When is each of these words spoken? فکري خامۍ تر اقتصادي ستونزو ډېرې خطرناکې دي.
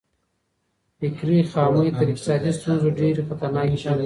فکري 0.99 1.37
خامۍ 1.51 1.87
تر 1.97 2.05
اقتصادي 2.11 2.51
ستونزو 2.57 2.87
ډېرې 2.99 3.21
خطرناکې 3.27 3.77
دي. 3.81 3.99